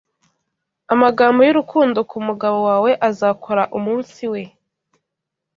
amagambo 0.93 1.39
y'urukundo 1.43 1.99
kumugabo 2.09 2.57
wawe 2.67 2.91
azakora 3.09 3.63
umunsi 3.77 4.21
we 4.31 4.41